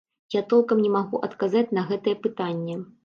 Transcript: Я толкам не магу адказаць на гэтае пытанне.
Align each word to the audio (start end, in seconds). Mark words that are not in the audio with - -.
Я 0.35 0.41
толкам 0.53 0.81
не 0.85 0.89
магу 0.95 1.21
адказаць 1.27 1.67
на 1.79 1.83
гэтае 1.91 2.15
пытанне. 2.25 2.81